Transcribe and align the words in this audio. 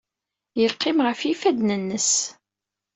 Yeqqim 0.61 0.97
ɣef 1.07 1.19
yifadden-nnes. 1.23 2.11